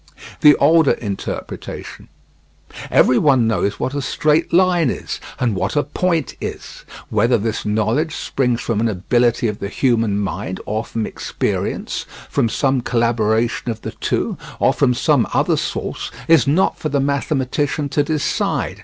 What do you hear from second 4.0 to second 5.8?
straight line is, and what